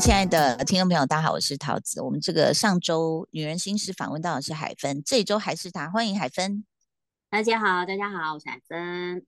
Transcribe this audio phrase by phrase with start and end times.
[0.00, 2.00] 亲爱的听众朋友，大家好，我是桃子。
[2.00, 6.64] 我们这个上周女人心事访问到的是海芬，这周还是她，欢迎海芬。
[7.28, 9.26] 大家好，大家好，我是海芬。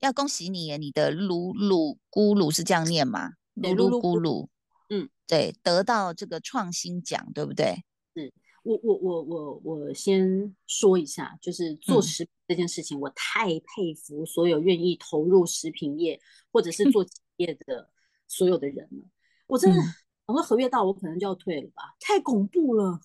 [0.00, 3.34] 要恭喜你，你的噜噜咕噜是这样念吗？
[3.54, 4.48] 噜噜咕噜，
[4.88, 7.84] 嗯，对，得到这个创新奖，对不对？
[8.16, 8.32] 是
[8.64, 17.88] 我我我我我先说一下，就是做食品这件事情，我太佩服所有愿意投入食品业或者是做企业的
[18.26, 19.08] 所有的人了。
[19.46, 19.80] 我真的，
[20.26, 23.00] 我说合约到我可能就要退了吧，太恐怖了。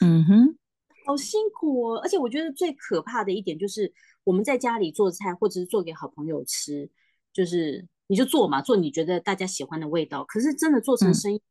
[0.00, 0.58] 嗯哼，
[1.06, 2.00] 好辛苦哦。
[2.00, 3.92] 而且我觉得最可怕的一点就是，
[4.24, 6.90] 我们在家里做菜，或者是做给好朋友吃，
[7.32, 10.24] 就是你就做嘛，做你觉得大家喜欢的味道。
[10.24, 11.42] 可是真的做成生意，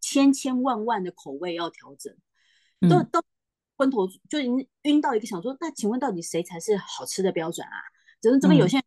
[0.00, 2.14] 千千万万的口味要调整，
[2.88, 3.22] 都都
[3.76, 7.78] 昏头就已经晕到一个想说，那请问到底谁才是好吃的标准啊？
[8.20, 8.80] 只是这边有些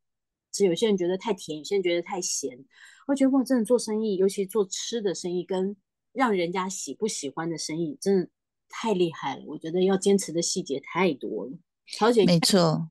[0.64, 2.58] 有些人觉得太甜，有些人觉得太咸。
[3.08, 5.76] 我觉得哇，真的做生意，尤其做吃的生意，跟
[6.14, 8.30] 让人家喜不喜欢的生意，真的
[8.70, 9.44] 太厉害了。
[9.48, 11.52] 我觉得要坚持的细节太多了。
[11.98, 12.90] 曹姐，没错，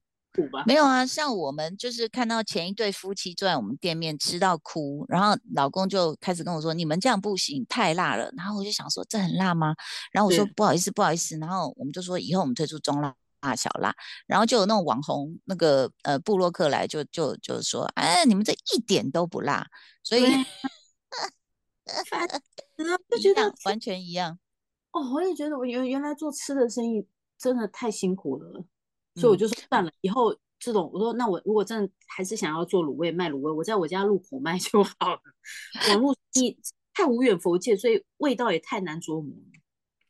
[0.67, 1.05] 没有啊。
[1.05, 9.75] 像我们就是看到前一对夫妻坐在我们店面吃到哭，然后老公就开始跟我说：“你们这样不行，太辣了。”然后我就想说：“这很辣吗？”
[10.13, 13.95] 然后我说：“不好意思，不好意思。”然后我们就说：“以后我们推出中辣。”大小辣，
[14.27, 19.67] 然后就有那种网红那个呃布洛克来就就就说，哎，你们这一点都不辣，
[20.03, 20.23] 所以
[23.11, 24.39] 就觉得完全一样。
[24.93, 27.07] 哦，我也觉得我原原来做吃的生意
[27.37, 28.65] 真的太辛苦了，
[29.17, 35.21] 所以我就说算了，以后这种我说那我如果真的还是想要做卤味卖卤味，我在我家路口卖就好了。
[35.91, 36.57] 网络你
[36.95, 39.35] 太无远佛界，所以味道也太难琢磨。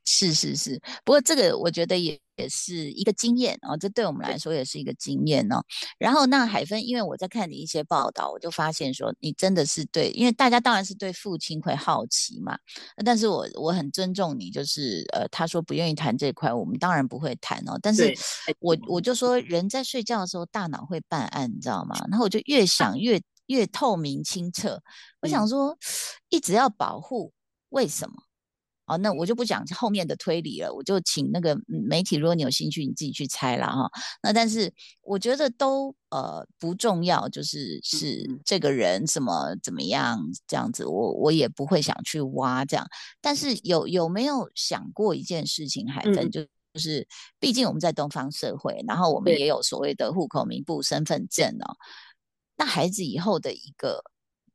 [0.04, 5.62] 是是是，不过这个我觉得也也是一个经验哦，这对我们来说也是一个经验哦。
[5.98, 12.58] 然后那海芬，因为我在看你一些报道，我就发现说你真的是对，因为大家当然是对父亲会好奇嘛。
[13.04, 17.78] 但是我我很尊重你，就是呃，他说不愿意谈这块，我们当然不会谈哦。
[17.80, 18.12] 但是
[18.58, 21.96] 我我就说人在睡觉的时候大脑会办案，你知道吗？
[22.10, 24.80] 然后我就越想越越透明清澈，
[25.20, 25.76] 我想说
[26.30, 27.32] 一直要保护，
[27.68, 28.23] 为什么？
[28.86, 33.90] 哦，那我就不讲后面的推理了，我就请那个媒体，如果你有兴趣，你自己去猜了哈。
[34.22, 42.86] 那但是我觉得都呃不重要，就是是这个人怎么怎么样这样子，我我也不会想去挖这样。
[43.22, 46.42] 但是有有没有想过一件事情，海芬就
[46.74, 47.08] 就是
[47.40, 51.76] 毕竟我们在东方社会，然后我们也有所谓的户口名簿、身份证哦。
[52.56, 54.02] 那孩子以后的一个。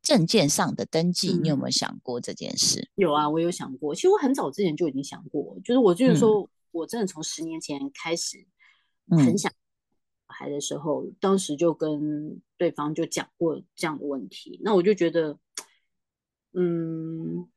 [0.02, 2.90] 证件上的登记，你有没有想过这件事？
[2.96, 3.94] 有啊，我有想过。
[3.94, 8.48] 其实我很早之前就已经想过，就是我就是说，我真的从十年前开始
[9.10, 9.58] 很想小
[10.28, 14.60] 孩的时候，当时就跟对方就讲过这样的问题。
[14.64, 15.38] 那我就觉得，
[16.54, 17.50] 嗯，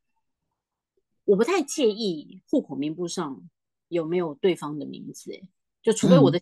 [1.24, 3.48] 我不太介意户口名簿上
[3.88, 5.40] 有没有对方的名字，哎，
[5.82, 6.40] 就除非我的，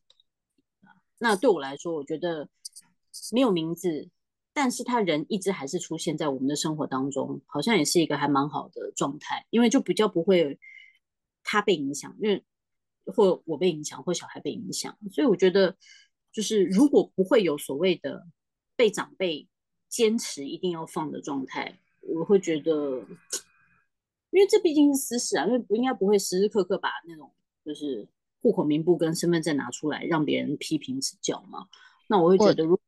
[1.18, 2.48] 那对我来说，我觉得
[3.32, 4.08] 没有名字。
[4.52, 10.58] 但是他人一直还是出现在我们的生活当中，好像也是一个还蛮好的状态，因为就比较不会
[11.44, 12.44] 他被影响，因为
[13.06, 15.76] 或我被影响，或小孩被影响，所以我觉得
[16.32, 18.26] 就是如果不会有所谓的
[18.74, 19.48] 被长辈
[19.88, 22.98] 坚持一定要放的状态，我会觉得，
[24.30, 27.30] 因为这毕竟是私事啊，因为不应该不会时时刻刻把那种
[27.64, 28.06] 就是
[28.42, 31.68] 户口名簿跟身份证拿出来让别人批评指教嘛，
[32.08, 32.78] 那我会觉得如。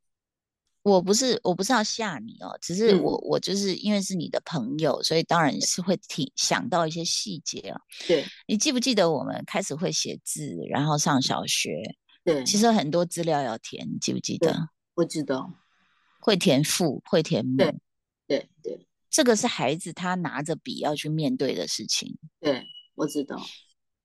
[0.83, 7.81] 我不是我不是要吓你哦，只是我我就是因为是你的朋友，所以当然是会挺想到一些细节啊。
[8.07, 11.83] 对，你记不记得我们开始会写字，然后上小学？
[12.25, 14.69] 对，其实很多资料要填，你记不记得？
[14.95, 15.53] 我知道，
[16.21, 17.57] 会填父，会填母。
[17.57, 17.75] 对
[18.27, 22.17] 对对，这个是孩子他拿着笔要去面对的事情。
[22.41, 22.65] 对，
[22.95, 23.41] 我知道。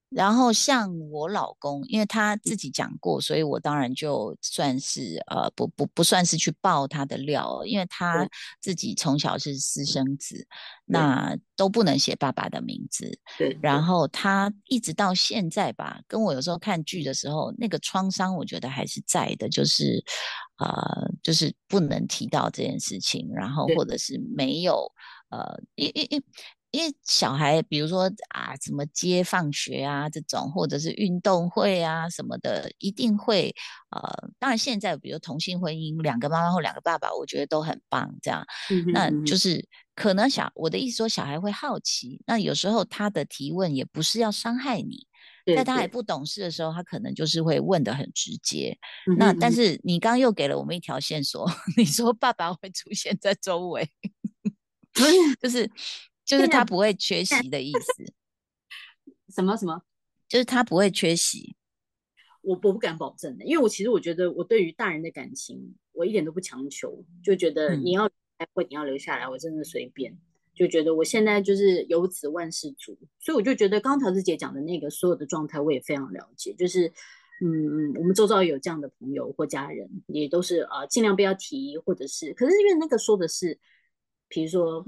[0.10, 8.26] 然后像我老公，因为他自己讲过，所以我当然就算是呃不不不算是去爆他的料，因为他
[8.62, 10.48] 自己从小是私生子，
[10.86, 13.20] 那都不能写爸爸的名字。
[13.38, 13.58] 对。
[13.62, 20.02] 然后他一直到现在吧，跟我有时候看剧的时候，那个创伤我觉得还是在的，就是
[20.58, 24.90] 呃就是不能提到这件事情，然后或者是没有
[25.32, 26.24] 呃因因因。
[26.72, 33.56] 因为小孩，比如说啊，什么接放学啊这种，或者是运动会啊什么的，一定会
[33.92, 38.46] 呃，当然现在比如同性婚姻，两个妈妈或两个爸爸，我觉得都很棒，这样，
[38.92, 39.66] 那就是
[39.96, 45.08] 可能小我的意思说，小孩会好奇，那有时候他的提问也不是要伤害你，
[45.56, 48.78] 在他还不懂事的时候，他可能就是会问的很直接。
[49.18, 53.90] 那但是你刚刚又给了我们一条线索， 你说爸爸会出现在周围，
[55.42, 55.72] 就是。
[56.28, 58.14] 就是他不会缺席的意思。
[59.34, 59.82] 什么什么？
[60.28, 61.56] 就是他不会缺席。
[62.42, 68.10] 我我不敢保证的，因为我其实我觉得我对于大人的感情，我一点都不强求，就觉得你要
[68.54, 70.16] 或你要留下来，我真的随便。
[70.54, 76.52] 就觉得我现在就是有子万事足，所以我就觉得刚刚桃子姐讲的那个所有的状态，我也非常了解。
[76.56, 76.88] 就是，
[77.42, 83.60] 嗯嗯，我们周遭有这样的朋友或家人，也都是啊，尽量不要提，或者是，可是因为那个说的是，
[84.28, 84.84] 比如说，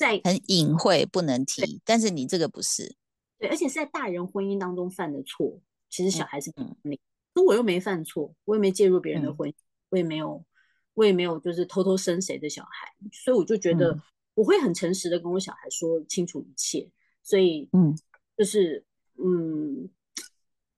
[0.00, 2.96] 在很隐晦不能提，但是你这个不是，
[3.38, 7.00] 对，而且是在大人婚姻当中犯的错，其实小孩是不理，
[7.34, 9.54] 可我又没犯错，我也没介入别人的婚姻，
[9.90, 10.44] 我也没有。
[10.94, 13.96] 我也没有就是偷偷生谁的小孩，所以我就觉得
[14.34, 16.90] 我会很诚实的跟我小孩说清楚一切，
[17.22, 17.96] 所以嗯，
[18.36, 19.88] 就是嗯，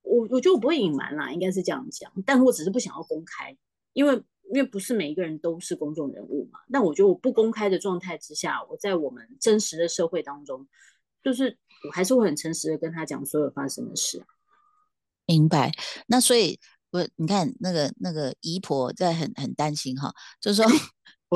[0.02, 3.56] 我我觉得我不会隐瞒啦，应该是这样讲，但是我只是不想要公开，
[3.94, 4.22] 因为
[4.52, 6.60] 因为不是每一个人都是公众人物嘛。
[6.70, 10.66] 但我觉得我不公开的状态之下，我在我们真实的社会当中，
[11.22, 11.58] 就是
[11.88, 14.24] 我还是会很诚实的跟他讲所有发生的事。
[15.26, 15.72] 明白，
[16.06, 16.60] 那所以。
[16.94, 20.12] 我，你看那个那个姨婆在很很担心哈，
[20.42, 20.70] 就是说，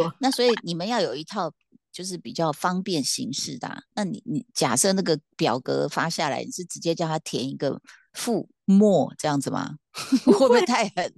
[0.21, 1.51] 那所以你们要有一套
[1.91, 3.85] 就是比较方便行事的。
[3.95, 7.81] 那你你假设那个表格发下来，你是直接叫他填一个
[8.13, 9.77] 附末这样子吗？
[10.27, 11.15] 会不会太狠？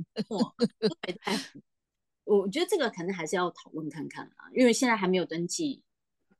[1.00, 1.62] 太狠。
[2.36, 5.82] 我觉得这个可能还是要讨论看看啊，因为现在还没有登记，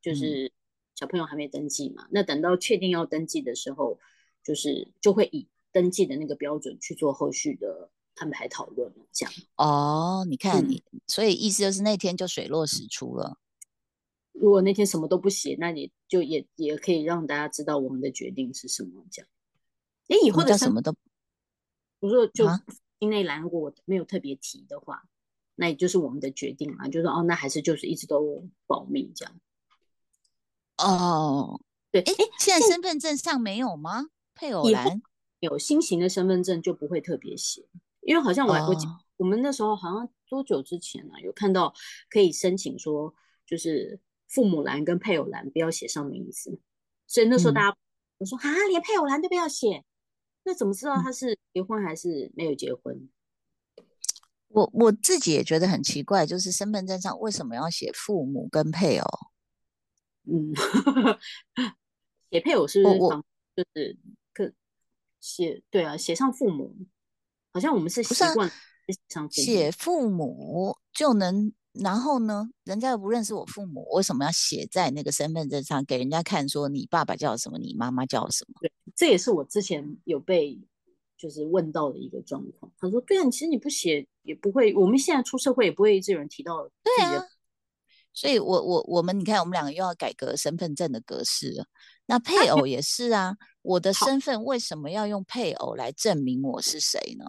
[0.01, 0.51] 就是
[0.95, 2.07] 小朋友还没登记嘛。
[2.11, 3.99] 那等到确定要登记的时候，
[4.43, 5.47] 就是就会以。
[5.71, 10.25] 登记的那个标准去做后续的安排讨论这样哦。
[10.27, 13.37] 你看你，所以意思就是那天就水落石出了。
[14.31, 19.29] 如果那天什么都不写，那你就也也可以让大家知道我们的决定是什么这样。
[20.07, 20.95] 哎，以后的什么都，
[21.99, 22.47] 我说就
[22.99, 25.03] 境内栏如果我没有特别提的话，
[25.59, 29.35] 那也就是我们的决定嘛，就说哦，那还是就是一直都保密这样。
[30.77, 31.59] 哦，
[31.91, 34.05] 对，哎，现在身份证上没有吗？
[34.33, 35.01] 配偶栏？
[35.41, 37.67] 有新型的身份证就不会特别写，
[38.01, 38.75] 因为好像我我
[39.17, 41.13] 我们那时候好像多久之前呢？
[41.21, 41.73] 有看到
[42.09, 43.13] 可以申请说，
[43.45, 46.57] 就是父母栏跟配偶栏不要写上名字，
[47.05, 47.77] 所以那时候大家
[48.17, 49.83] 我说啊，连配偶栏都不要写，
[50.45, 53.09] 那怎么知道他是结婚还是没有结婚？
[54.49, 59.19] 我我自己也觉得很奇怪，就是身份证上为什么要写父母跟配偶？
[60.25, 60.53] 嗯，
[62.29, 63.23] 写配偶是我
[63.55, 63.97] 就是
[64.33, 64.51] 可。
[65.21, 66.73] 写对啊，写上父母，
[67.51, 68.49] 好像我们是习惯
[69.29, 76.47] 写父母就能，然后呢，人家又不认识我父母，为什么要写在那个身份证上给人家看？
[76.47, 78.55] 说你爸爸叫什么，你妈妈叫什么？
[78.61, 80.57] 对，这也是我之前有被
[81.19, 82.71] 就是问到的一个状况。
[82.79, 87.23] 他说：“对啊，其实你不写也不会，我们现在出社会也不会一直有人提到。”对啊，
[88.13, 91.65] 所以我我我们你看，我们两个又要改革身份证的格式了。
[92.05, 93.35] 那配偶也是啊。
[93.61, 97.25] 我的 身份为什么要用配偶来证明我是谁呢？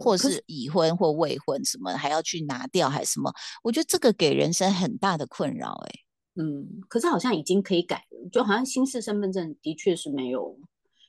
[0.00, 3.30] 或是已婚或未婚，什么还要去拿掉还是什么？
[3.62, 5.72] 我觉得这个给人生很大的困扰。
[5.84, 5.92] 哎，
[6.36, 10.58] 嗯，可是好像已经可以改了，就好像新式身份证的确是没有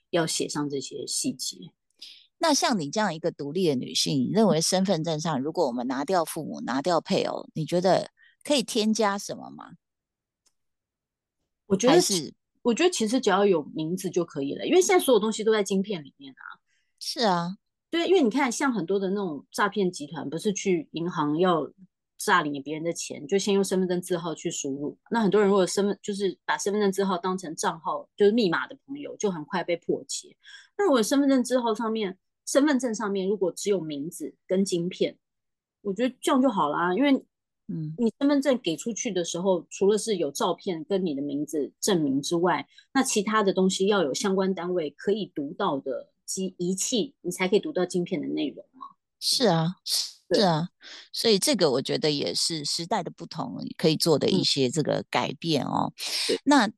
[0.10, 1.58] 要写上这些细节。
[2.42, 8.10] 那像你这样一个独立的女性，你认为身份证上如果我们拿掉父母、拿掉配偶，你觉得
[8.44, 9.74] 可以添加什么吗？
[11.68, 12.34] 我觉得是。
[12.64, 16.58] 我觉得其实只要有名字就可以了，因为现在所有东西都在晶片里面啊。
[17.00, 17.58] 是啊，
[17.92, 21.72] 对，因为你看，像很多的那种诈骗集团，不是去银行要
[22.18, 24.98] 诈领别人的钱，就先用身份证字号去输入。
[25.10, 30.36] 那很多人如果身份就是把身份证字号当成账号，就是密码的朋友，就很快被破解。
[30.78, 35.18] 那如果身份证字号上面，身份证上面如果只有名字跟晶片，
[35.82, 37.26] 我觉得这样就好了，因为。
[37.68, 48.88] 嗯，你身份证给出去的时候，除了是有照片跟你的名字证明之外，那其他的东西要有相关单位可以读到的机仪器，你才可以读到晶片的内容吗？
[49.22, 49.78] 是啊，
[50.34, 50.68] 是啊，
[51.12, 55.92] 所以这个我觉得也是时代的不同可以做的一些这个改变哦。
[56.44, 56.70] 那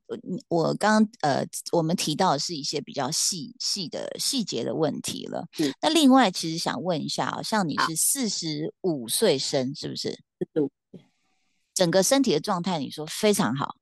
[0.48, 5.46] 我刚呃，我们提到的是一些比较细细的细节的问题了。
[5.80, 10.10] 那另外其实想问一下啊，像你是四十五岁生，是不是？
[10.10, 10.70] 四十五
[11.74, 13.76] 整个身体的状态，你说非常好，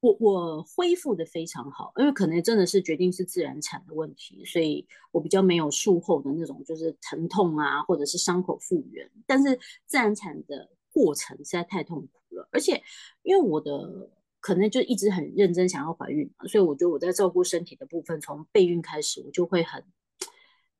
[0.00, 9.10] 我我恢复的非常好，因为可能真的是决定是自然产的问题，所以我比较没有术后的那种就是疼痛啊，或者是伤口复原。
[9.26, 9.54] 但是
[9.84, 12.82] 自然产的过程实在太痛苦了，而且
[13.22, 19.84] 因为我的可能就一直很认真想要怀孕嘛，所以我觉得我在照顾身体的部分，从备孕开始，我就会很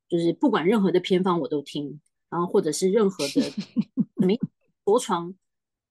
[0.09, 3.51] 就是不管任何的偏方我都听，然后或者是任何的
[4.25, 4.35] 没
[4.83, 5.35] 着床。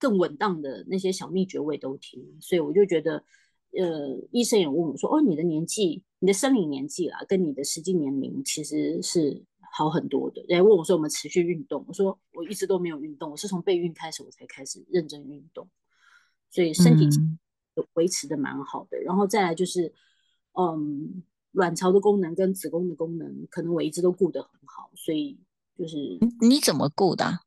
[0.00, 3.23] 更稳当的那些小秘诀我也都听，所以我就觉得，
[3.78, 9.45] 呃，医生也问我说，哦，你的年纪，你的生理年纪啦，跟你的实际年龄其实是
[9.76, 10.40] 好很多的。
[10.49, 15.69] 人家问我说，我们持续运动，我说我一直都没有运动，我是从备孕开始我才开始认真运动，
[16.49, 17.07] 所以身体
[17.92, 18.99] 维持的蛮好的。
[19.02, 19.92] 然后再来就是，
[20.54, 25.38] 嗯，卵巢的功能跟子宫的功能，可能我一直都顾得很好，所以
[25.76, 27.40] 就是你怎么顾的？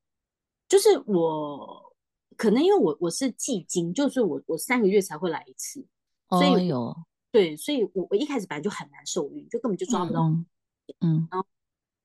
[0.70, 1.82] 就是我。
[2.38, 5.86] 可能因为我我是季经，就是我我三个月才会来一次，
[6.30, 6.96] 所以有。
[7.32, 10.22] 对，所以我我一开始本来就很难受孕，就根本就抓不到，
[11.00, 11.48] 嗯，然后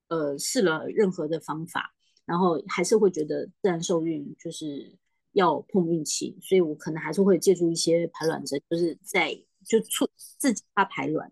[0.09, 1.95] 呃试了任何的方法，
[2.25, 4.97] 然后还是会觉得自然受孕就是
[5.33, 11.31] 要碰运气，所以我可能还是会借助一些排卵针，就是在就促自己发排卵，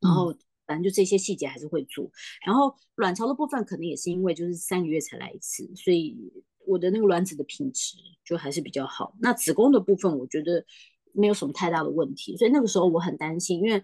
[0.00, 0.34] 然后
[0.66, 2.10] 反正就这些细节还是会做，
[2.44, 6.44] 然后卵巢的部分可能也是因为就是三个月才来一次，所以。
[6.66, 10.64] 我的那个卵子的品质就还是比较好，那子宫的部分我觉得
[11.12, 13.82] 没有什么太大的问题，所以那个时候我很担心，因为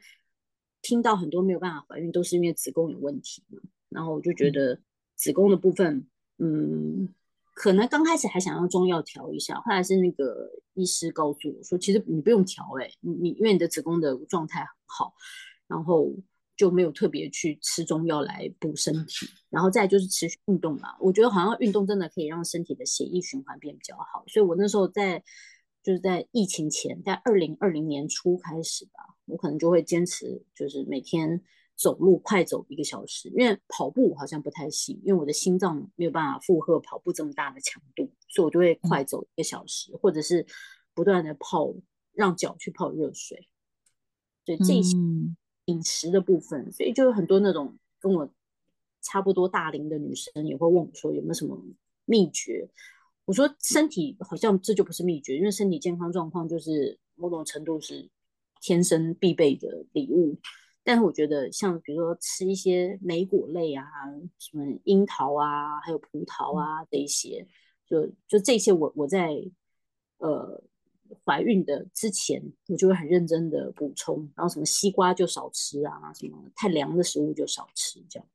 [0.82, 4.80] 听到很多没有办法怀孕都是因为子宫有问题嘛，然后我就觉得
[5.14, 6.06] 子宫的部分，
[6.38, 7.12] 嗯，
[7.54, 15.14] 可能刚开始还想用中药调一下，后来是那个医师告诉我说，其实你不用调，哎，你你因为你的子宫的状态很好，
[15.66, 16.14] 然后。
[16.56, 20.96] 就没有特别去吃中药来补身体，然后再就是持续运动嘛。
[20.98, 25.22] 我觉得好像运动真的可以让身体的血液循环变比较好，所以我那时候在
[25.82, 31.42] 就是在疫情前，在二零二零年初开始吧，我可能就会坚持就是每天
[31.76, 40.46] 走路快走一个小时，因为跑步好像不太行，因为我的心脏没有办法负荷跑步这么大的强度，所以我就会快走一个小时，或者是
[40.94, 41.74] 不断的泡，
[42.14, 43.46] 让脚去泡热水，
[44.46, 44.96] 所以这些。
[45.66, 48.28] 饮食的部分，所以就有很多那种跟我
[49.02, 51.56] 差不多大龄的女生也会问我说有没有什么
[52.04, 52.68] 秘诀？
[53.24, 58.08] 我说身体好像这就不是秘诀，因为身体健康状况就是某种程度是
[58.60, 60.38] 天生必备的礼物。
[60.82, 63.84] 但是我觉得像比如说吃一些莓果类啊，
[64.38, 67.46] 什么樱桃啊，还有葡萄啊这一些，
[67.86, 69.30] 就就这些我我在
[70.18, 70.62] 呃。
[71.24, 78.28] 怀孕的之前，我就会很认真的补充，然后什么西瓜就少吃啊，什么太凉的食物就少吃，这样。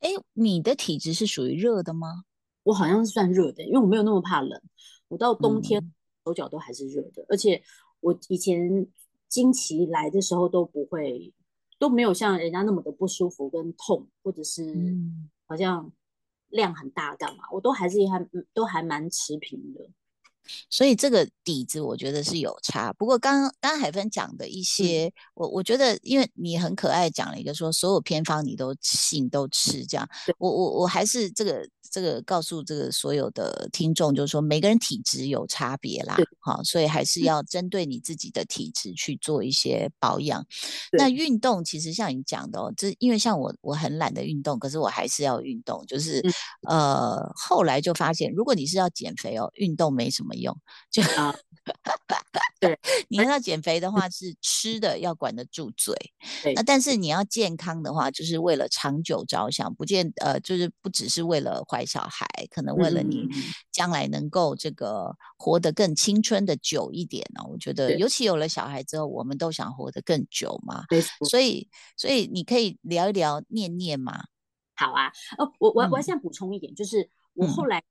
[0.00, 2.24] 哎，你的体质是属于热的吗？
[2.62, 4.60] 我好像是算热的，因为我没有那么怕冷。
[5.08, 5.82] 我到冬天
[6.24, 7.62] 手脚都还是热的，而且
[8.00, 8.86] 我以前
[9.28, 11.32] 经期来的时候都不会，
[11.78, 14.96] 都没有像人家那么的不舒服跟痛，或者是
[15.46, 15.90] 好像
[16.50, 19.88] 量很大干嘛，我都还是还都还蛮持平的。
[20.70, 31.68] 所以这个底子我觉得是有差，不过刚刚刚海芬讲的一些，我我觉得因为你很可爱讲了一个说所有偏方你都信都吃这样，我我我还是这个。
[31.90, 40.44] 这个告诉这个所有的听众，就是说每个人体质有差别啦，好，所以还是要针对你自己的体质去做一些保养。
[40.92, 45.82] 那运动其实像你讲的哦，这因为像我我很懒得运动，可是我还是要运动。
[45.86, 46.22] 就是
[46.68, 50.56] 呃，后来就发现，如果你是要减肥哦，运动没什么用。
[50.90, 51.02] 就
[52.60, 52.76] 对，
[53.08, 55.94] 你要减肥的话，是吃的要管得住嘴。
[56.56, 63.28] 那但是你要健康的话，就是为了长久着想，不见呃，就是不只是为了怀小孩，可能为了你
[63.70, 67.42] 将来能够这个活得更青春的久一点呢。
[67.48, 70.84] 我觉得，尤其有了小孩之后，我们都想活得更久嘛。
[71.28, 74.24] 所以，所以你可以聊一聊念念嘛？
[74.74, 77.82] 好啊，哦，我我我现在补充一点，就是我后来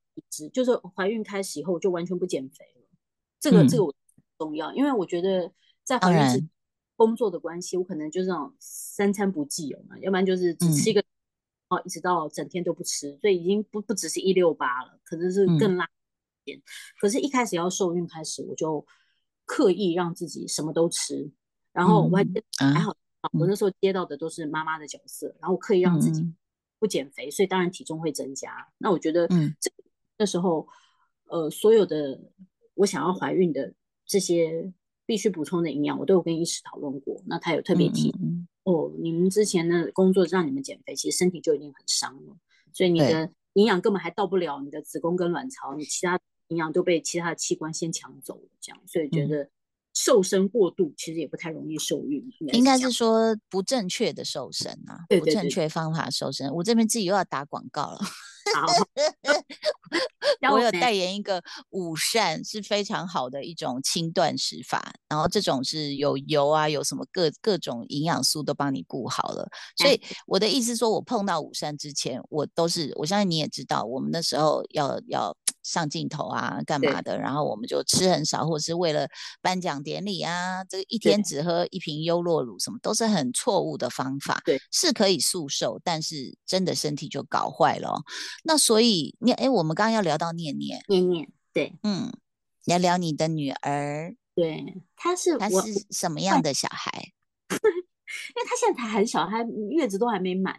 [0.52, 2.88] 就是怀孕开始以后，就完全不减肥了。
[3.40, 3.94] 这个这个我
[4.38, 5.52] 重要，因为我觉得
[5.84, 6.48] 在怀孕
[6.96, 11.02] 工作的关系，我可能就是那种三餐不忌了嘛，要不然就是只吃一个。
[11.70, 15.86] 哦，一直到整天都不吃，所以已经不不只是一六八了，可能是更拉
[16.42, 16.58] 点。
[16.98, 18.82] 可是，一开始要受孕开始，我就
[19.44, 21.30] 刻意让自己什么都吃，
[21.74, 22.26] 然后我还
[22.72, 22.96] 还好，
[23.38, 26.26] 我那时候接到的都是妈妈的角色，然后刻意让自己
[26.78, 28.66] 不减肥，所以当然体重会增加。
[28.78, 29.70] 那我觉得，这
[30.18, 30.66] 那时候，
[31.28, 32.20] 呃，所有的
[32.74, 33.72] 我想要怀孕的
[34.04, 34.72] 这些
[35.06, 38.14] 必须补充的营养，我都有跟医师讨论过，那他有特别提。
[38.64, 42.36] 哦，你们之前的工作让你们减肥，其实身体就已经很伤了，
[42.72, 49.48] 所以你的营养根本还到不了你的子宫跟卵巢，你其他营养都被其他的器官先抢走了，这样，所以觉得
[49.94, 52.22] 瘦身过度其实也不太容易受孕。
[52.52, 56.52] 应该是说不正确的瘦身啊，不正确方法瘦身。
[56.54, 58.00] 我这边自己又要打广告了。
[58.54, 58.66] 好，
[60.52, 64.92] 我有代言一个五膳，是非常好的一种轻断食法。
[65.08, 69.48] 然后这种是有油啊，有什么各各种营养素都帮你顾好了。
[69.76, 75.34] 所以我的意思说，我碰到五膳之前，我都是我相信你也知道，我们那时候要要
[75.68, 77.18] 上镜头啊，干嘛的？
[77.18, 79.06] 然后我们就吃很少，或者是为了
[79.42, 84.40] 颁奖典礼啊，这个一天只喝一瓶优酪乳，什么都是很错误的方法。
[84.46, 88.02] 对，是可以速瘦，但是真的身体就搞坏了。
[88.44, 92.10] 那所以念，哎，我们刚刚要聊到念念，念念，对，嗯，
[92.64, 97.12] 聊聊你的女儿，对，她是她是什么样的小孩？
[97.52, 100.58] 因为她现在还很小，她月子都还没满。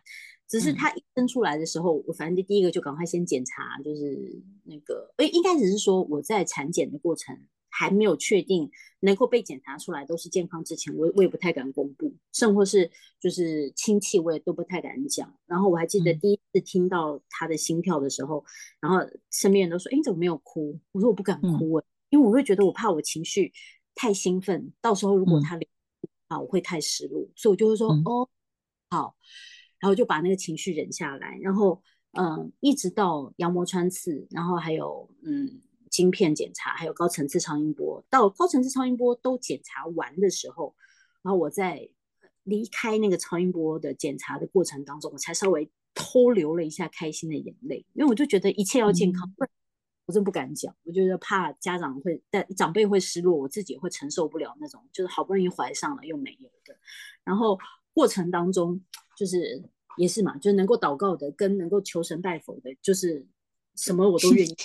[0.50, 7.38] 只是他一生出来的时候，我反正就第一个就赶快先检查，就是那个，哎，应该只是说我在产检的过程
[7.70, 8.68] 还没有确定
[9.01, 12.89] 能够被检查出来都是健康之前，我我也不太敢公布，甚或是
[13.20, 15.32] 就是亲戚我也都不太敢讲。
[15.46, 18.44] 然后我还记得第一次听到他的心跳的时候，
[18.79, 18.98] 然后
[19.29, 21.79] 身边人都说：“哎，你怎么没有哭？”我说：“我不敢哭，
[22.10, 23.53] 因为我会觉得我怕我情绪
[23.94, 25.70] 太兴奋，到时候如果他流
[26.27, 28.27] 啊，我会太失落，所以我就会说：哦，
[28.89, 29.15] 好。”
[29.80, 31.82] 然后就把那个情绪忍下来，然后
[32.14, 40.76] 嗯，一直到羊膜穿刺，然后还有嗯晶片检查，还有高层次超音波，到高层次超音波都检查完的时候，
[41.22, 41.88] 然后我在
[42.44, 49.32] 离开那个超音波的检查的过程当中，我才稍微偷流了一下开心的眼泪，因为我就觉得一切要健康，
[50.08, 56.76] 我真不敢讲，我觉得怕家长会但长辈会失落，我自己会承受不了那种，就是好不容易怀上了又没有的，
[57.24, 57.58] 然后
[57.94, 58.82] 过程当中。
[59.20, 59.62] 就是
[59.98, 63.28] 也是嘛，就是能够祷告的，跟能够求神拜佛的，就是
[63.76, 64.56] 什么我都愿意。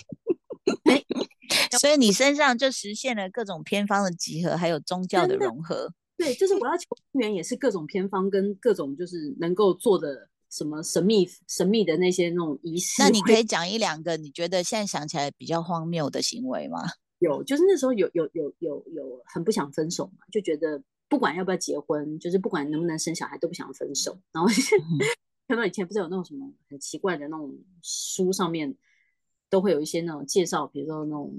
[1.81, 5.93] 所以你身上就实现了各种偏方的集合，还有宗教的融合。
[6.17, 6.85] 对，就是我要求
[7.15, 13.03] 缘，也是各种偏方跟各种就是能够做的什么神秘神秘的那些那种仪式。
[13.03, 16.79] 那你可以讲一两个你觉得现在想起来比较荒谬的行为吗？
[17.19, 20.81] 有，就是那时候有有有有有很不想分手嘛，就觉得。
[21.09, 24.21] 不管要不要结婚，就是不管能不能生小孩，都不想分手。
[24.33, 24.51] 然后
[25.47, 28.75] 看到以前不是有那种什么很奇怪的那种书，上面
[29.51, 31.39] 都会有一些那种介绍，比如说那种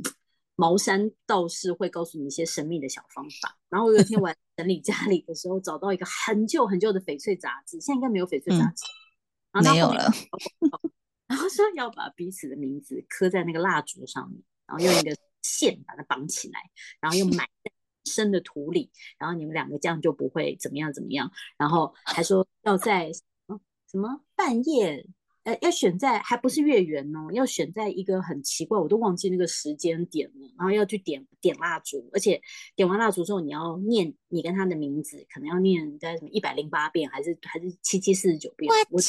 [0.55, 3.57] 茅山道士会告诉你一些神秘的小方法。
[3.67, 8.85] 然后我有一天我整理家里的时候，找到一个很旧很旧的翡翠杂志，现在应该没有翡翠杂志，
[9.51, 10.09] 然后没有了。
[11.27, 16.59] 然后说要把彼此的名字刻在那个蜡烛上面，然后用一个线把它绑起来，
[17.01, 17.71] 然后又埋在。
[18.05, 21.31] 深的土里，然后你们两个这样就不会怎么样怎么样。
[21.57, 23.11] 然后还说 要在
[23.91, 25.05] 什么半夜，
[25.43, 30.53] 呃，要选在还不是月圆哦，要选在一个很奇怪，我都忘记那个时间点了。
[30.57, 32.41] 然后要去点点蜡烛，而且
[32.75, 38.71] 点完蜡烛之后，你要念你跟他的名字，可能要念在什么一百零八遍，还是还是七七四十九遍。
[38.89, 38.99] 我。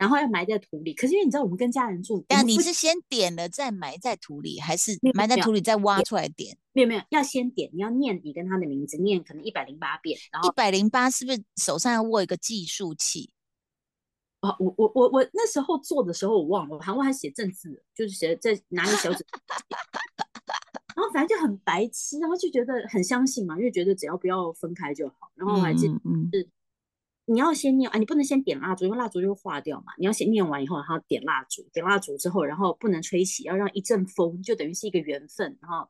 [0.00, 6.56] 然后要埋在土里，可是因为你知道我们跟家人住，但你是先点了再埋在土里，还是埋在土里再挖出来点？
[6.72, 10.18] 没有没有，要先点，你要念你跟他的名字，念可能一百零八遍。
[10.32, 13.30] 然后一百零八是不是手上要握一个计数器？
[14.40, 19.22] 啊，我我我我那时候做的时候我忘了，我好像还写正字，就是写在拿个小纸，
[20.96, 25.30] 然后反正就很白痴，然后就觉得很相信嘛，因为觉得只要不要分开就好。
[25.34, 25.94] 然后我还记得
[26.32, 26.48] 是。
[27.32, 29.92] 你要先念啊，你不能先点蜡烛，因为蜡烛就会化掉嘛。
[29.98, 35.88] 你要先念完以后，然后点蜡烛，点蜡烛之后，然后不能吹熄，要让一阵风，就等于是一个缘分，然后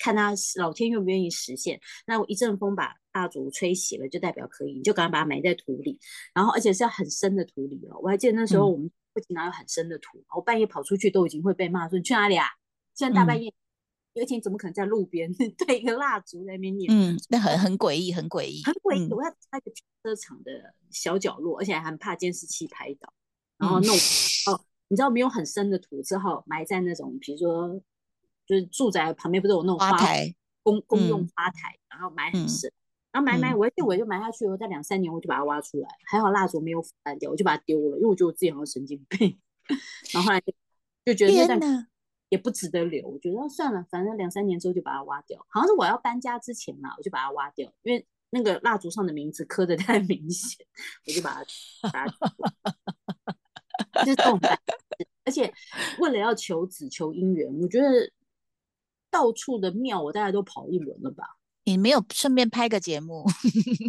[0.00, 1.80] 看他老天愿不愿意实现。
[2.06, 5.96] 那一阵风把蜡烛吹熄了，就代表可以，你就赶快把它埋在土里，
[6.34, 8.00] 然后而且是要很深的土里哦。
[8.02, 12.46] 我还记得那时候我们不仅哪有很深的土，我半夜跑出去都已经会被骂说你去哪里啊？
[12.94, 13.54] 现在大半夜。
[14.14, 15.32] 有一天怎么可能在路边
[15.66, 16.92] 对一个蜡烛在那边念？
[16.92, 19.12] 嗯，那很很诡异，很诡异，很诡异。
[19.12, 23.12] 我要在一个停车场的小角落，而且还很怕监视器拍到，
[23.58, 23.94] 然后弄
[24.46, 27.80] 哦，你知道没有很深的土，之后埋在那种，比如说
[28.46, 32.72] 就是住宅旁边不是有那种花台公公用花台，然后埋很深，
[33.12, 39.38] 然后埋埋，我一我就埋下去，我在两三年我就把它挖出来，还好蜡烛没有腐烂掉，我就把它丢了，因为我觉得我自己好像神经病。
[40.12, 40.52] 然后后来就
[41.04, 41.86] 就觉得那段。
[42.30, 45.44] 也不值得留，我觉得算了，反正两三年之后就把它挖掉。
[45.50, 50.64] 好像是我要搬家之前嘛，我就把它挖掉，因为那个蜡烛上的名字刻的太明显，
[51.06, 51.44] 我就把它
[51.92, 52.06] 把
[53.92, 54.58] 它就是动态。
[55.24, 55.52] 而且
[55.98, 57.88] 为了要求子求姻缘，我觉得
[59.10, 61.36] 到处的庙我大概都跑一轮了吧。
[61.70, 63.24] 你没有顺便拍个节目？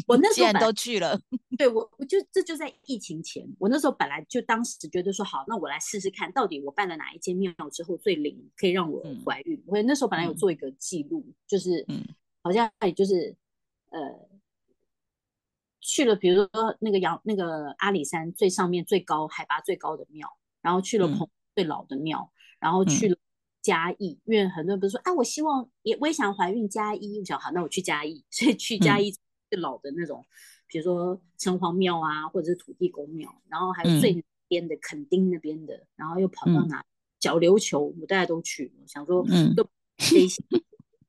[0.07, 1.19] 我那 时候都去了。
[1.57, 3.43] 对我，我就这就在疫情前。
[3.57, 9.59] 我那时候本来就当时觉得说好，那我来试试看，到底我办了哪一间庙之后最灵，可以让我怀孕。
[9.65, 11.83] 我那时候本来有做一个记录，就是
[12.43, 13.35] 好像也就是
[13.89, 13.99] 呃
[15.79, 20.27] 去了，比如说那个杨那个阿里山最上面最高海拔最高的庙，
[20.61, 23.17] 然后去了彭最老的庙，然后去了。
[23.61, 26.67] 嘉义，因为很多人不是说啊，我希望也我也想怀孕。
[26.67, 29.11] 嘉义，我想好，那我去嘉义，所以去嘉义
[29.49, 30.25] 最老的那种，
[30.67, 36.83] 比如说城隍庙啊，或者是土地公庙，然后还有最边的垦丁那边的，然后又跑到哪
[37.19, 39.63] 小琉球，我大家都去，想说嗯，都
[39.97, 40.43] 飞行。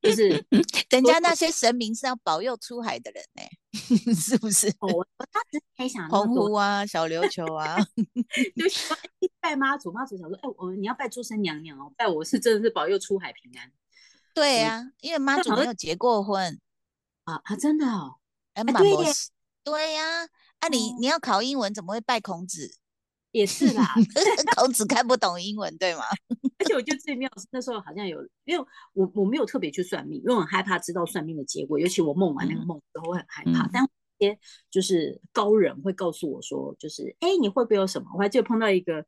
[0.02, 0.28] 就是
[0.90, 3.42] 人家那些神明是要保佑出海的人呢，
[4.14, 4.66] 是不是？
[4.80, 7.76] 我当时还想澎湖啊，小琉球啊，
[8.56, 8.94] 就是
[9.40, 13.70] 拜妈祖，妈祖想说，哎，我你要拜诸生娘娘哦，拜我是真的是保佑出海平安。
[14.34, 16.58] 对呀，因为妈祖没有结过婚
[17.24, 18.16] 啊啊，真的哦，
[18.54, 18.96] 哎，对
[19.62, 20.26] 对呀，
[20.58, 22.78] 啊你你要考英文，怎么会拜孔子？
[23.32, 23.86] 也是啦，
[24.56, 26.02] 孔子看不懂英文，对吗？
[26.58, 33.68] 而且我觉得最妙是那时候好像有，因为我我没有特别去算命，因为我很害怕知道算命的结果，尤其我梦完那个梦之后，我很害怕。
[33.72, 33.84] 但
[34.18, 34.38] 些
[34.70, 38.08] 就是高人会告诉我说，就是哎，你会不会有什么？
[38.14, 39.04] 我还记得碰到一个，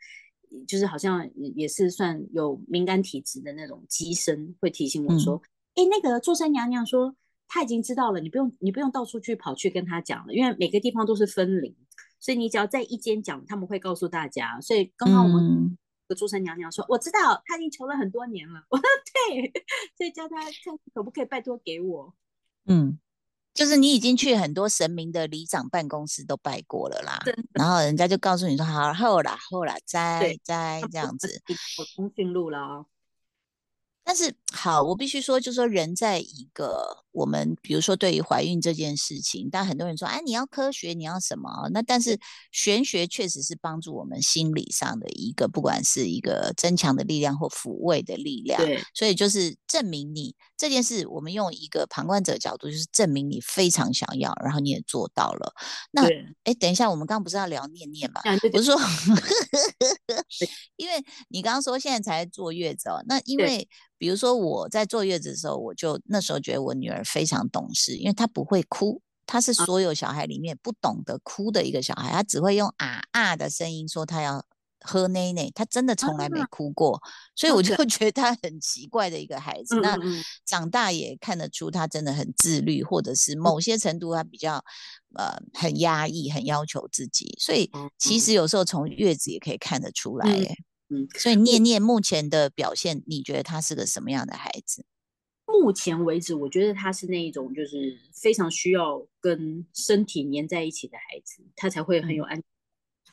[0.67, 5.41] 就是好像也是算有敏感体质的那种机身，会提醒我说，
[5.75, 7.15] 哎，那个座山娘娘说
[7.47, 11.77] 她已经知道了，你不用你不用到处去跑去跟她讲了，因为每个地方都是分灵。
[12.25, 14.59] 所以你只要在一间讲，他们会告诉大家。
[14.63, 15.77] 所以刚刚我们
[16.09, 18.65] 的诸神娘娘说：“我知道，他已经求了很多年了。
[18.71, 18.83] ”我说
[19.29, 19.53] ：“对。”
[19.95, 22.15] 所以叫他看可不可以拜托给我。
[22.65, 22.99] 嗯，
[23.53, 27.21] 就是你已经去很多神明的里长办公室都拜过了啦。
[27.53, 31.43] 然后人家就告诉你说：“好，后啦，后啦，再再这样子。”
[31.95, 32.87] 通讯录了。
[34.05, 41.71] 但是好，我必须说，就是说人在一个我们，比如说对于怀孕这件事情，但很多人说，哎，你要科学，你要什么？
[41.73, 42.21] 那但是
[42.53, 48.61] 玄学确实是帮助我们心理上的一个，不管是一个增强的力量或抚慰的力量。
[48.61, 55.55] 对，所以就是证明你这件事，我们用一个旁观者角度，就是证明你非常想要，然后你也做到了。
[55.93, 56.05] 那
[56.45, 58.21] 哎，等一下，我们刚刚不是要聊念念吗？
[58.53, 58.77] 不是说，
[60.77, 63.67] 因为你刚刚说现在才坐月子哦，那因为。
[64.05, 74.45] 比如说我在坐月子的时候，我就那时候觉得我女儿非常懂事，因为她不会哭，她是所有小孩里面不懂得哭的一个小孩，她只会用啊啊的声音说她要
[74.81, 76.38] 喝奶奶，她真的从来没。
[76.51, 77.01] 哭过，
[77.35, 77.75] 所以我就。
[77.88, 79.81] 觉得她很奇怪的一个孩子。
[79.81, 79.97] 那
[80.45, 84.62] 长大也看得出她真的很自律，或者是某些程度她比较
[85.17, 90.55] 呃很压抑，很要求自己，所以其实有时候从月子也可以看得出来，哎。
[90.88, 94.85] 嗯，所以念念目前的表现，你觉得他是个什么样的孩子？
[95.47, 102.42] 目前为止，我觉得他是那一种，就是非常需要跟身体粘在一起的孩子，他才会很有安。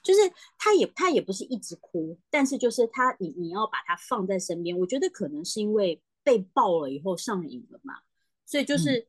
[0.01, 0.19] 就是
[0.57, 7.95] 他也他也不是一直哭，但是就是他你你要把他放在身边，我觉得可能是因为被抱了以后上瘾了嘛，
[8.45, 9.07] 所以就是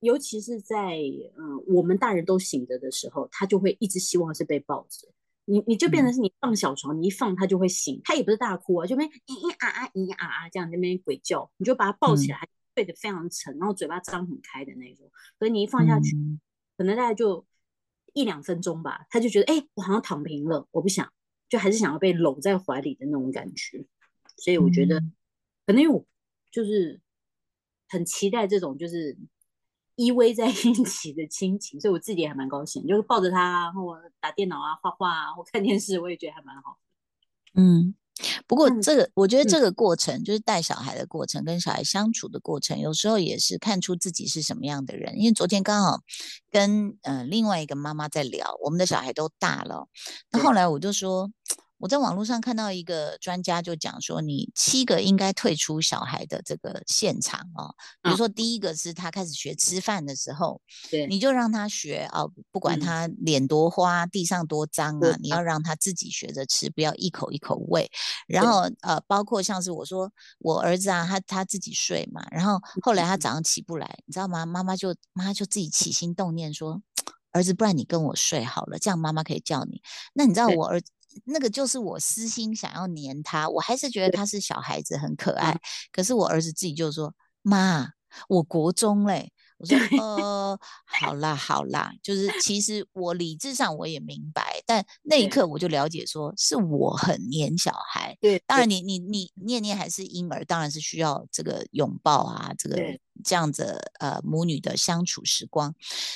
[0.00, 0.98] 尤其是在
[1.36, 5.08] 嗯我们大人都醒着的时候，他就会一直希望是被抱着。
[5.50, 16.16] 你你就变成是你放小床，你一放他就会醒，他也不是大哭啊，就边咿咿啊啊咿咿啊啊这样那边鬼叫，你就把他抱起来，睡得非常沉，然后嘴巴张很开的那种，所以你一放下去，
[16.76, 17.46] 可能大概就
[18.12, 21.10] 一两分钟吧，他就觉得哎，我好像躺平了，我不想，
[21.48, 23.86] 就还是想要被搂在怀里的那种感觉，
[24.36, 25.00] 所以我觉得
[25.66, 26.04] 可能因为我
[26.50, 27.00] 就是
[27.88, 29.16] 很期待这种就是。
[29.98, 36.78] 依偎在 一起的亲情，所以我自己也还蛮高兴，就是抱着他，然后打电脑啊、画画啊，或看电视，我也觉得还蛮好。
[37.54, 37.94] 嗯，
[38.46, 45.18] 不过这个我觉得这个过程，就是带小孩的过程，跟小孩相处的过程，有时候也是看出自己是什么样的人。
[45.18, 45.98] 因为昨天刚好
[46.50, 49.88] 跟呃另外一个妈妈在聊，我们的小孩都大了，
[50.30, 51.30] 那后来我就说。
[51.78, 57.74] 我在网络上看到一个专家就讲说，你七个应该退出小孩的这个现场哦。
[58.02, 60.60] 比如说，第一个是他开始学吃饭的时候，
[60.90, 67.88] 对，你就让他学哦，不管他脸多花，地上多脏啊，你要让他自己学着吃，不要一口一口喂。
[68.26, 70.10] 然后呃，包括像是我说
[70.40, 74.44] 我儿子啊，他他自己睡嘛，然后后来他早上起不来，你知道吗？
[74.44, 76.82] 妈妈就妈妈就自己起心动念说，
[77.32, 79.80] 儿子，不然你跟我睡好了，这样妈妈可以叫你。
[80.14, 80.90] 那你知道我儿子？
[81.24, 85.58] 那个就是我私心想要黏他，我还是觉得他是小孩子很可爱。
[85.92, 87.88] 可是我儿子自己就说：“妈，
[88.28, 98.16] 我国中嘞。”我说：“呃，好啦好啦，就是其实我理智上我也明白，但那一刻我就了解，说是我很黏小孩。
[98.20, 102.76] 对，当然你你你念念还是婴儿，当然是需要这个拥抱啊，这个
[103.24, 105.74] 这样子呃母女的相处时光。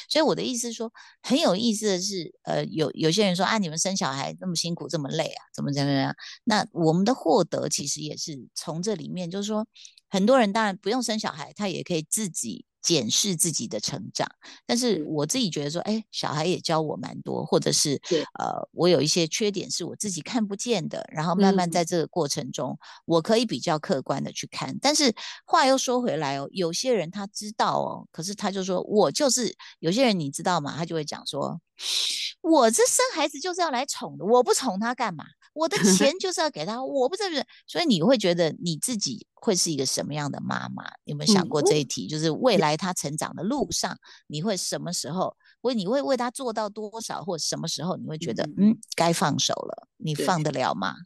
[0.08, 6.14] 所以我的意思是说，很有意思的是，呃，有有些人说啊，你们生小孩那么辛苦这么累啊，怎么怎么样？
[6.44, 9.66] 那我们的获得其实也是从这里面，就是说，
[10.08, 12.64] 很多人当然不用生小孩，他也可以自己。
[12.82, 14.28] 检视自己的成长，
[14.66, 18.00] 但是我自己觉得说，哎，小孩也教我蛮多，或者是
[18.38, 24.76] 呃，我有一些缺点是我自己看不见的，然后慢慢在这个过程中，我可以比较客观的去看。
[24.80, 25.14] 但是
[25.44, 30.74] 话又说回来哦，有些人他知道哦，可是他就说我就是有些人你知道吗？
[30.76, 31.60] 他就会讲说，
[32.42, 35.24] 我这生孩子就是要来宠的，我不宠他干嘛？
[35.52, 37.22] 我的 钱就是要给他，我不是，
[37.66, 40.84] 所以你会觉得你自己会是一个什么样的妈妈？
[41.04, 42.06] 有没有想过这一题？
[42.06, 45.36] 就是未来他成长的路上，你会什么时候？
[45.62, 49.86] 为你会为他做到多少，或什么时候你会觉得嗯该放手了？
[49.96, 50.96] 你放得了吗？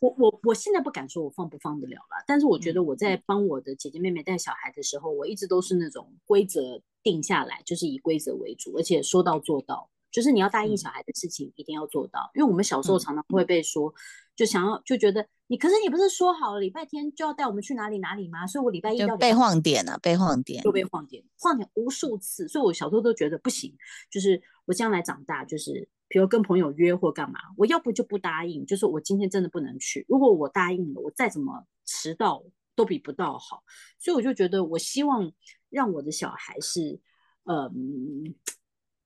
[0.00, 9.90] 我 我我现在不敢说我放不放得了了，但是我觉得我在帮我的姐姐妹妹带小孩的时候，我一直都是那种规则定下来，就是以规则为主，而且说到做到。
[10.10, 12.30] 就是你要答应小孩的事情，一定要做到。
[12.34, 13.92] 因为我们小时候常常会被说，
[14.34, 18.46] 就想要就觉得你，可是你不是说好了礼拜天就要带我们去哪里哪里吗？
[18.46, 22.48] 所以我礼拜一要被晃点了，被晃点，又被晃点，晃点无数次。
[22.48, 23.76] 所以我小时候都觉得不行，
[24.10, 30.06] 就是我将来长大，就是比如跟朋友约或干嘛，我要不就不答应，就是我今天真的不能去。
[30.08, 32.42] 如果我答应了，我再怎么迟到
[32.74, 33.62] 都比不到好。
[33.98, 35.30] 所以我就觉得，我希望
[35.68, 36.98] 让我的小孩是，
[37.44, 38.34] 嗯。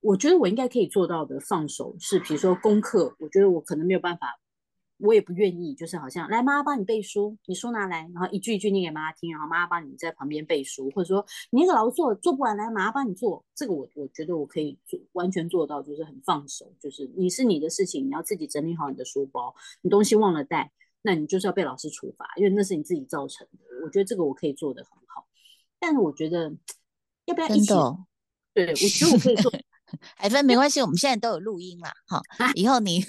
[0.03, 4.38] 我觉得我应该可以做到的放手是，比如说功课，我觉得我可能没有办法，
[4.99, 23.85] 我也不愿意，就是好像来妈妈帮你背书，你书拿来，然后一句一句念给妈妈听，然后妈妈帮你在旁边背书，或者说你那个劳作做不完来妈妈帮你做，这个我我觉得我可以做完全做到，就是很放手，就是你是你的事情，你要自己整理好你的书包，你东西忘了带，那你就是要被老师处罚，因为那是你自己造成的。
[23.85, 25.27] 我觉得这个我可以做得很好，
[25.79, 26.53] 但是我觉得
[27.27, 27.73] 要不要一起？
[28.55, 29.51] 对，我觉得我可以做。
[30.23, 32.23] 海芬没关系，我们现在都有录音啦，哈，
[32.55, 33.05] 以后你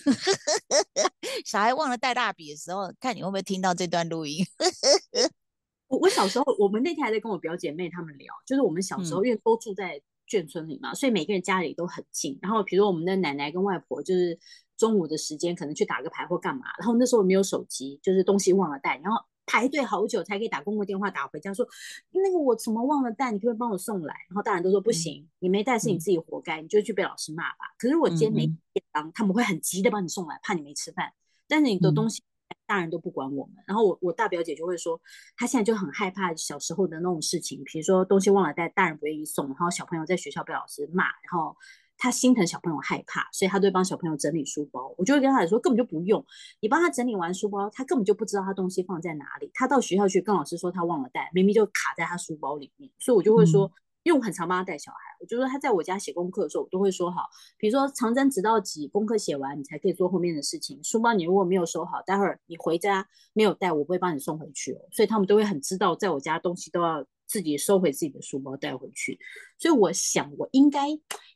[1.45, 4.43] 小孩忘了带蜡笔的时候，看你会不会听到这段录音。
[5.89, 12.39] 我我小时候，我们那天还在跟我表姐妹他们聊，就是我们小时候因为都住在眷村里嘛，所以每个人家里都很近。
[12.41, 14.39] 然后，比如我们的奶奶跟外婆，就是
[14.75, 16.63] 中午的时间可能去打个牌或干嘛。
[16.79, 19.23] 然后那时候没有手机，就是东西忘了带，然后。
[19.45, 21.67] 排队好久才可以打公共电话打回家，说
[22.11, 24.13] 那个我怎么忘了带，你可不可以帮我送来？
[24.29, 27.73] 然后大人都说不行，你没带是你自己活该，你就去被老师骂吧。
[27.77, 31.11] 可是我今天没便当，他们会很急的帮你送来，怕你没吃饭。
[31.47, 32.23] 但是你的东西
[32.65, 33.55] 大人都不管我们。
[33.67, 34.99] 然后我我大表姐就会说，
[35.35, 41.55] 她现在就很害怕小时候的那种事情，比如说东西忘了带，大人不愿意送，然后小朋友在学校被老师骂，然后。
[42.03, 44.93] 他心疼小朋友害怕，所以他都会帮小朋友整理书包。
[44.97, 46.21] 我就会跟他说，根本就不用
[46.59, 49.49] 你帮他整理完书包，他根本就不知道他东西放在哪里。
[49.53, 52.91] 他到学校去跟老师说他忘了带，明明就卡在他书包里面。
[52.99, 53.71] 所以我就会说，
[54.03, 57.21] 因为我很常帮他带小孩，我就说他在我家写功课的时候，我都会说好，
[57.57, 60.83] 比如说长征直到几，功课写完你才可以做后面的事情。
[60.83, 64.81] 书包你如果没有收好，待会儿你回家没有带，我不会帮你送回去哦。
[64.91, 67.05] 所以他们都会很知道，在我家东西都要。
[67.33, 69.17] 自己收回自己的书包带回去，
[69.57, 70.87] 所以我想我应该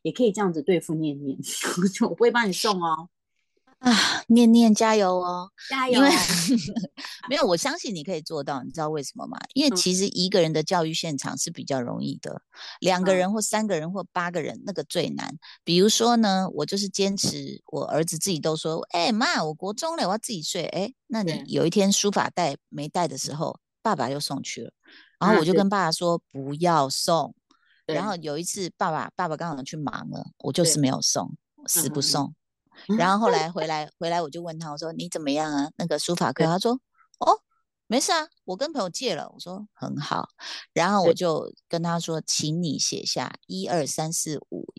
[0.03, 1.35] 也可以这样子对付念念，
[1.91, 3.09] 就我不会帮你送哦。
[3.79, 3.91] 啊，
[4.27, 5.95] 念念加油哦，加油！
[5.95, 6.09] 因 为
[7.29, 8.63] 没有，我相信你可以做到。
[8.63, 9.37] 你知道为什么吗？
[9.55, 12.41] 因为其实一个人的教育现场是比较容易的，
[12.79, 15.35] 两个人或三个人或八个人那个最难。
[15.63, 24.71] 比如说呢，我就是坚持，我儿子自己都说：“哎妈，我国中了，我要自己睡。”哎，那你有一天书法带没带的时候，爸爸又送去了。
[25.19, 25.67] 然后我就跟。
[25.69, 27.35] 爸爸说不要送，
[27.85, 31.35] 然后有一次爸爸爸爸刚好去忙了，我就是没有送，
[31.67, 32.33] 死不送。
[32.97, 35.69] 然后后来回 来回来我就问他，我说你怎么样啊？
[35.77, 36.73] 那个书法课，他说
[37.19, 37.41] 哦
[37.87, 39.29] 没事啊，我跟朋友借了。
[39.33, 40.29] 我说很好，
[40.73, 44.73] 然后我就跟他说，请你写下一二三四五。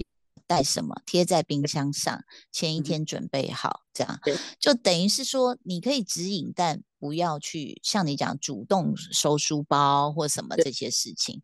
[0.46, 4.18] 带什么贴在冰箱上，前一天准备好，这样
[4.58, 11.40] 就等于是说你可以指引，但不要去像你讲主动收书包或什么这些事情。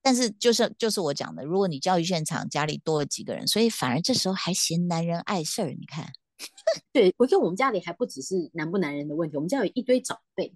[0.00, 5.68] 但是就是就是我讲的，如果你教育现场家里多了几个人，所以反而这时候还嫌男人碍事儿。
[5.70, 6.06] 你看，
[6.92, 10.52] 对我觉得我们家里还不只是男不男人的问题，我们家有一堆长辈，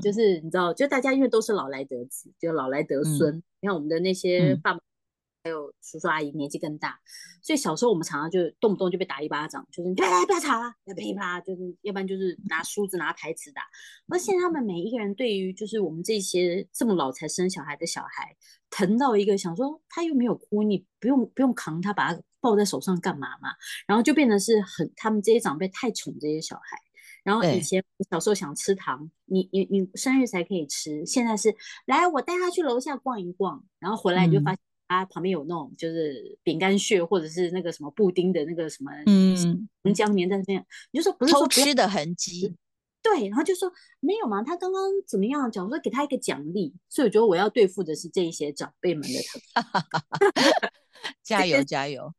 [0.00, 3.36] 就是你知道，就大家因为都是老来得子，就老来得孙。
[3.60, 4.80] 你看我们的那些爸爸。
[5.44, 7.00] 还有叔叔阿姨年纪更大，
[7.42, 13.62] 所以小时候我们常常就动不动就被打一巴掌，就是你不要不要吵了，要噼里啪啦，就是要不然就是拿梳子拿台词打。
[14.08, 18.36] 而现在他们每一个人对于就是我们这些这么老才生小孩的小孩，
[18.70, 23.48] 疼到一个想说他又没有哭，你不用不用扛他，把他抱在手上干嘛嘛？
[23.88, 26.78] 然后就变得是很他们这些长辈太宠这些小孩。
[27.24, 31.52] 然后以前小时候想吃糖，你你你生日才可以吃，现在是
[31.86, 34.60] 来我带他去楼下逛一逛，然后回来你就发现。
[34.92, 42.54] 它旁边有那种就是饼干屑，或者是那个什么布丁的那个什么，嗯，浆粘在那边，你就说不是偷吃的痕迹，
[43.02, 49.18] 对，然后就说没有嘛，他刚刚怎么样讲说给他一个奖励，所以我觉得我要对付的是这一些长辈们的
[49.52, 49.64] 疼。
[51.22, 52.12] 加油加油！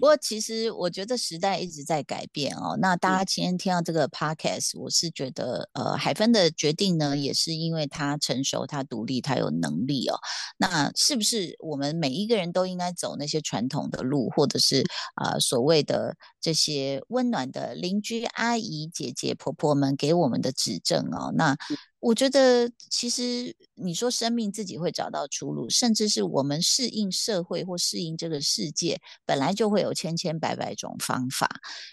[0.00, 2.76] 不过其实我觉得时代一直在改变哦。
[2.80, 10.18] 那大家今天听到这个 podcast，我是觉得呃，海芬的决定呢，也是因为他成熟、他独立、他有能力哦。
[10.56, 14.84] 那是不是我们每一个人都应该走那些传统的路，或者是
[15.16, 21.32] 呃所谓的这些温暖的邻居、阿姨、姐姐、婆婆们给我们的指正哦？
[21.34, 21.56] 那
[22.00, 31.46] 我觉得，其实你说生命自己会找到出路，甚至是我们适应社会或适应这个世界，本来就会有千千百百种方法。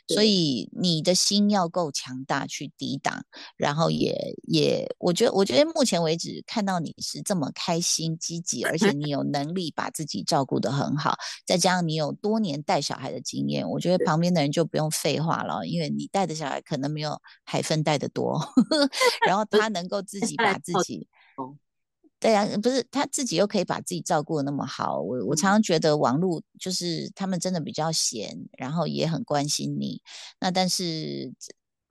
[0.07, 3.21] 所以你的心要够强大去抵挡，
[3.57, 18.39] 然后也也，我觉得，我觉得目前为止看到你是这么开心、积极，而且 你有能力把自己照顾得很好，再加上你有多年带小孩的经验，我觉得旁边的人就不用废话了，因为你带的小孩可能没有海芬带的多，
[19.27, 19.96] 然后他能够。
[20.01, 21.07] 自己把自己，
[22.19, 24.99] 对呀，不是他自己又可以把自己照顾的那么好。
[24.99, 30.01] 我我常常觉得网络就是他们真的比较闲，然后也很关心你。
[30.39, 31.31] 那但是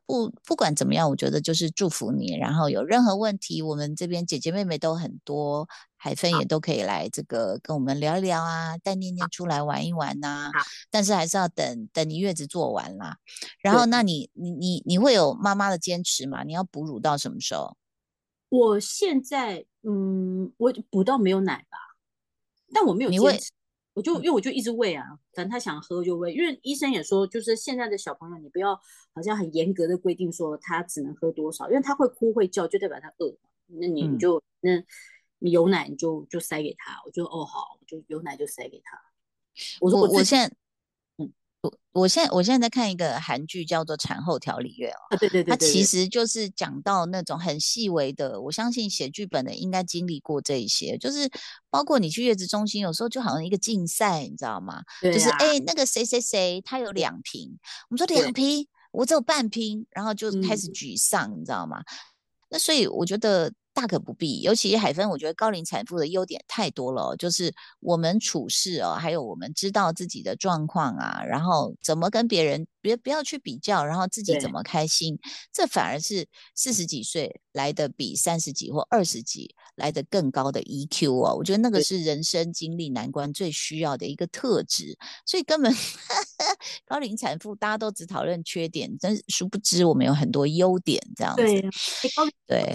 [0.04, 2.36] 不不管怎么样，我觉得就是祝福你。
[2.36, 10.50] 然后有任何问题，我们这边姐姐妹妹都很多，海芬也都可以来这个跟我们聊一聊啊，带念念出来玩一玩呐。
[10.90, 13.16] 但是还是要等等你月子做完啦。
[13.60, 16.42] 然后那你你你你会有妈妈的坚持吗？
[16.42, 17.76] 你要哺乳到什么时候？
[18.48, 21.78] 我现在，嗯，我补到没有奶吧，
[22.72, 23.50] 但我没有坚持，
[23.94, 28.74] 我就因为我就一直喂啊，反正他想喝就喂，因为医生也说，就是现在的小朋友，你不要
[29.14, 34.70] 好像很严格的规定说他只能喝多少，因为他会哭会叫，就代表他饿，那你就那
[35.38, 39.00] 你有奶你就就塞给他，我就哦好，就有奶就塞给他。
[39.80, 40.56] 我说我我现在。
[41.92, 48.40] 我现在我现在在看一个韩剧，叫做《产后调理院》哦，对对对，它其实就是讲到那种很细微的。
[48.40, 51.30] 我相信写剧本的应该经历过这一些，就是
[51.70, 54.82] 包括你去月子中心，有时候就好像一个竞赛，你知道吗？
[55.02, 61.82] 就是哎，那个谁谁谁他有两瓶，我们说两瓶，我只有半瓶，然后就开始沮丧，你知道吗？
[62.50, 63.52] 那所以我觉得。
[63.76, 75.18] 大可不必，尤其海芬，我觉得高龄产妇的优点太多了，就是我们处事哦，还有我们知道自己的状况啊，然后怎么跟别人别不要去比较，然后自己怎么开心，
[75.52, 85.70] 这反而是四十几岁来的比三十几或二十几来的更高的 EQ 哦，我觉得那个是人生经历难关最需要的一个特质，所以根本
[86.88, 91.42] 高龄产妇大家都只讨论缺点，但是殊不知我们有很多优点这样子，
[92.46, 92.74] 对。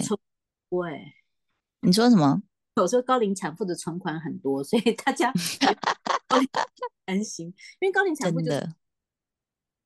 [1.80, 2.42] 你说什么？
[2.76, 5.30] 我说高龄产妇的存款很多，所以大家
[7.04, 7.48] 担心，
[7.80, 8.50] 因为高龄产妇就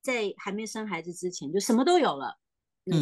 [0.02, 2.38] 在还没生孩子之前就什么都有了，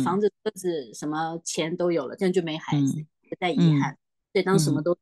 [0.02, 3.98] 房子、车子什么钱都有了，这样就没孩子，不带遗憾。
[4.32, 4.96] 所以当什么都，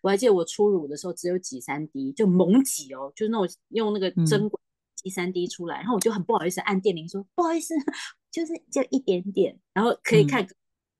[0.00, 4.62] 我还记得我初乳的时候只有挤三滴，就猛挤哦，就是那种用那个针管
[4.94, 7.74] 挤三滴出来，然后我就很不好意思按电铃说不好意思，
[8.30, 10.46] 就是就一点点，然后可以看。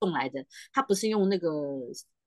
[0.01, 1.49] 送来的，他不是用那个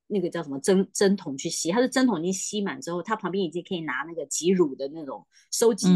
[0.07, 5.87] 那个叫什么针针筒去吸，他是针筒已经吸满之后，他旁边已经可以拿那个挤乳的那种收集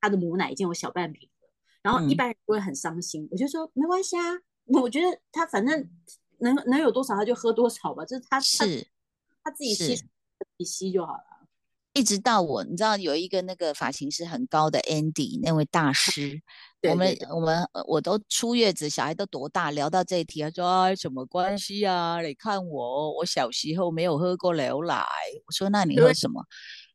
[0.00, 1.50] 他的母奶已经有小半瓶了。
[1.82, 4.22] 然后一般人不会很伤心，我就说没关系啊，
[4.66, 5.90] 我觉得他反正
[6.38, 8.86] 能能有多少他就喝多少吧，就是他是
[9.42, 10.06] 他自己吸自
[10.58, 11.37] 己吸就好了。
[11.98, 16.40] 一直到我，你知道有一个那个发型师很高的 Andy 那位大师，
[16.88, 22.20] 我们我们我都出月子，小孩都多大，聊到这一题，他说哎什么关系啊？
[22.20, 25.04] 你看我，我小时候没有喝过牛奶。
[25.44, 26.40] 我说那你喝什么？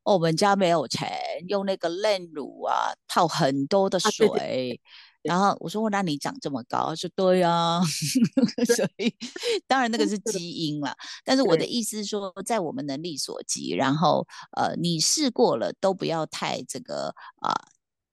[0.03, 1.09] 我们家没有钱，
[1.47, 4.79] 用那个炼乳啊泡很多的水。
[5.21, 7.79] 然后我说：“那你长这么高？”他说：“对呀。
[8.75, 9.15] ”所以
[9.65, 10.93] 当然那个是基因了。
[11.23, 17.53] 但是我的意思是说，在我们能力所及，然后呃，你试过了都不要太这个啊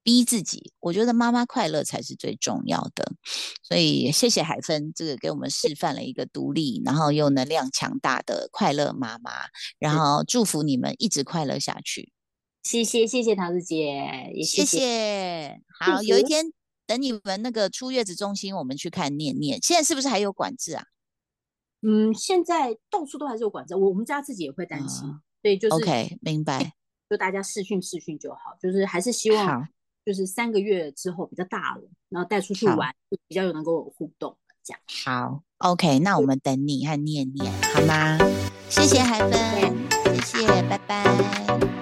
[0.03, 0.73] 逼自己。
[0.81, 3.13] 我觉得妈妈快乐才是最重要的。
[3.63, 9.31] 所以谢谢海芬，这个给我们示范了一个独立，然后又能量强大的快乐妈妈。
[9.79, 12.13] 然后祝福你们一直快乐下去。
[12.63, 15.61] 谢谢谢谢桃子姐，也谢谢。
[15.79, 16.53] 好，有一天。
[16.87, 19.61] 等你们那个出月子中心，我们去看念念。
[19.63, 20.83] 现在是不是还有管制啊？
[21.83, 23.77] 嗯，现在到处都还是有管制。
[23.77, 25.09] 我我们家自己也会担心，
[25.41, 26.73] 对，就是 OK，明白。
[27.09, 29.69] 就大家试训试训就好，就是还是希望，
[30.05, 34.81] 就是三个月之后比较大了然后带出去玩就比较有能够互动这样。
[35.05, 38.19] 好 ok 那我们等你和念念好吗？
[38.69, 41.80] 谢谢海芬谢谢拜拜。